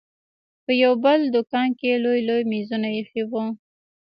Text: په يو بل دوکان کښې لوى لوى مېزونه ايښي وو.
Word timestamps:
په 0.65 0.71
يو 0.83 0.93
بل 1.03 1.19
دوکان 1.35 1.69
کښې 1.79 1.95
لوى 2.03 2.19
لوى 2.27 2.43
مېزونه 2.51 2.87
ايښي 2.97 3.23
وو. 3.25 3.43